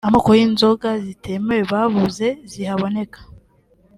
Amako 0.07 0.29
y’inzoga 0.39 0.89
zitemewe 1.05 1.63
bavuze 1.71 2.27
zihaboneka 2.51 3.19